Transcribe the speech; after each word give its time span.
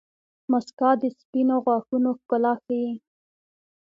•مسکا 0.51 0.89
د 1.01 1.03
سپینو 1.19 1.55
غاښونو 1.65 2.09
ښکلا 2.19 2.53
ښيي. 2.63 2.89